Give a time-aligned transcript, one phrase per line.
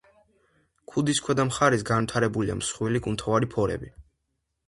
[0.93, 3.93] ქუდის ქვედა მხარეს განვითარებულია მსხვილი, კუნთოვანი ფორები.